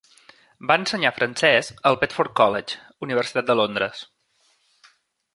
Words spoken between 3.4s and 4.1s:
de Londres.